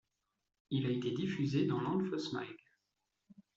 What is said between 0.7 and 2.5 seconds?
Il a été diffusé dans Lanfeust Mag.